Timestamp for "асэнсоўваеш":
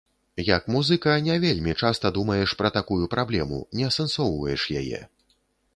3.91-4.61